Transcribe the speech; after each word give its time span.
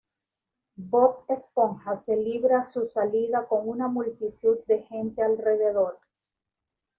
Bob 0.77 1.25
Esponja 1.29 1.95
se 1.95 2.15
libra 2.15 2.63
su 2.63 2.87
salida 2.87 3.47
con 3.47 3.69
una 3.69 3.87
multitud 3.87 4.57
de 4.65 4.81
gente 4.81 5.21
alrededor. 5.21 5.99